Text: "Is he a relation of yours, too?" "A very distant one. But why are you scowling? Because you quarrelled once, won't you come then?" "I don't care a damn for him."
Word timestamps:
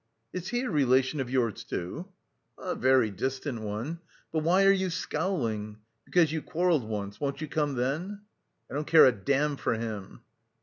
"Is 0.33 0.47
he 0.47 0.61
a 0.61 0.69
relation 0.71 1.19
of 1.19 1.29
yours, 1.29 1.63
too?" 1.63 2.07
"A 2.57 2.73
very 2.73 3.11
distant 3.11 3.61
one. 3.61 3.99
But 4.31 4.41
why 4.41 4.65
are 4.65 4.71
you 4.71 4.89
scowling? 4.89 5.77
Because 6.05 6.31
you 6.31 6.41
quarrelled 6.41 6.89
once, 6.89 7.19
won't 7.19 7.39
you 7.39 7.47
come 7.47 7.75
then?" 7.75 8.21
"I 8.67 8.73
don't 8.73 8.87
care 8.87 9.05
a 9.05 9.11
damn 9.11 9.57
for 9.57 9.75
him." 9.75 10.21